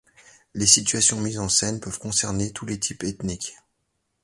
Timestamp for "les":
0.55-0.65, 2.65-2.79